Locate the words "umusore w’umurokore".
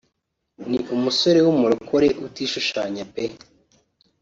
0.95-2.07